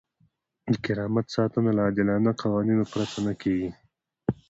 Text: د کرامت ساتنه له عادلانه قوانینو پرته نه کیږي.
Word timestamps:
د 0.71 0.73
کرامت 0.85 1.25
ساتنه 1.35 1.71
له 1.77 1.81
عادلانه 1.87 2.31
قوانینو 2.41 2.83
پرته 2.91 3.17
نه 3.27 3.33
کیږي. 3.41 3.69